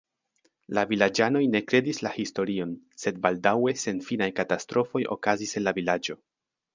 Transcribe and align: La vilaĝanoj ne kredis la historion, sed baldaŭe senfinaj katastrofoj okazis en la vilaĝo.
La 0.77 0.83
vilaĝanoj 0.91 1.41
ne 1.55 1.59
kredis 1.71 1.99
la 2.07 2.13
historion, 2.15 2.71
sed 3.01 3.19
baldaŭe 3.25 3.73
senfinaj 3.81 4.29
katastrofoj 4.39 5.03
okazis 5.17 5.55
en 5.61 5.65
la 5.69 5.75
vilaĝo. 5.81 6.17